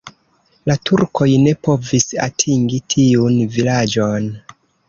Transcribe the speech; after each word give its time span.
La 0.69 0.77
turkoj 0.89 1.27
ne 1.43 1.53
povis 1.69 2.09
atingi 2.29 2.83
tiun 2.95 3.39
vilaĝon. 3.59 4.31